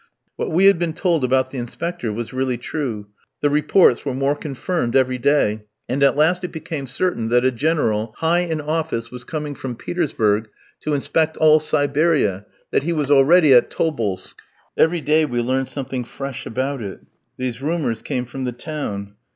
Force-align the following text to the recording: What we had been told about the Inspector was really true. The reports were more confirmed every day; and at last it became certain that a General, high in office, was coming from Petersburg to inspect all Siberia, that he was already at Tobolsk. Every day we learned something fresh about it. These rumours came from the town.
What 0.35 0.49
we 0.51 0.65
had 0.65 0.79
been 0.79 0.93
told 0.93 1.23
about 1.23 1.51
the 1.51 1.59
Inspector 1.59 2.11
was 2.11 2.33
really 2.33 2.57
true. 2.57 3.09
The 3.41 3.51
reports 3.51 4.03
were 4.03 4.15
more 4.15 4.35
confirmed 4.35 4.95
every 4.95 5.19
day; 5.19 5.65
and 5.87 6.01
at 6.01 6.15
last 6.15 6.43
it 6.43 6.51
became 6.51 6.87
certain 6.87 7.29
that 7.29 7.45
a 7.45 7.51
General, 7.51 8.15
high 8.17 8.39
in 8.39 8.61
office, 8.61 9.11
was 9.11 9.23
coming 9.23 9.53
from 9.53 9.75
Petersburg 9.75 10.49
to 10.79 10.95
inspect 10.95 11.37
all 11.37 11.59
Siberia, 11.59 12.47
that 12.71 12.81
he 12.81 12.93
was 12.93 13.11
already 13.11 13.53
at 13.53 13.69
Tobolsk. 13.69 14.39
Every 14.75 15.01
day 15.01 15.23
we 15.23 15.39
learned 15.39 15.67
something 15.67 16.03
fresh 16.03 16.47
about 16.47 16.81
it. 16.81 17.01
These 17.37 17.61
rumours 17.61 18.01
came 18.01 18.25
from 18.25 18.45
the 18.45 18.53
town. 18.53 19.13